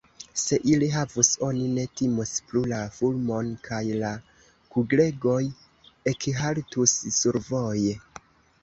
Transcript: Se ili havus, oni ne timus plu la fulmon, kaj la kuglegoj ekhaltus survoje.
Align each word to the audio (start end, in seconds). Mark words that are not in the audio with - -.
Se 0.43 0.57
ili 0.69 0.85
havus, 0.93 1.29
oni 1.47 1.67
ne 1.73 1.83
timus 2.01 2.31
plu 2.47 2.63
la 2.73 2.79
fulmon, 2.97 3.53
kaj 3.69 3.83
la 4.01 4.15
kuglegoj 4.77 5.41
ekhaltus 6.15 7.01
survoje. 7.23 7.97